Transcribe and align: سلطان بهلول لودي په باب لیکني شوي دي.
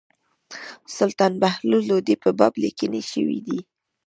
سلطان 0.97 1.33
بهلول 1.41 1.83
لودي 1.89 2.15
په 2.23 2.29
باب 2.39 2.53
لیکني 2.63 3.01
شوي 3.11 3.39
دي. 3.47 3.59